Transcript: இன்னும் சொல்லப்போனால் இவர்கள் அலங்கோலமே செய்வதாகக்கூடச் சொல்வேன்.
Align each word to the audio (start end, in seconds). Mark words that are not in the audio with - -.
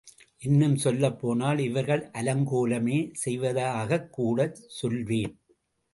இன்னும் 0.41 0.75
சொல்லப்போனால் 0.75 1.59
இவர்கள் 1.59 2.01
அலங்கோலமே 2.13 2.97
செய்வதாகக்கூடச் 3.25 4.59
சொல்வேன். 4.79 5.35